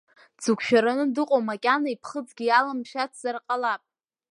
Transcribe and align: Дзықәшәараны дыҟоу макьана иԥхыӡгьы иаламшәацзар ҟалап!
Дзықәшәараны 0.37 1.05
дыҟоу 1.15 1.41
макьана 1.47 1.89
иԥхыӡгьы 1.93 2.43
иаламшәацзар 2.47 3.35
ҟалап! 3.45 3.81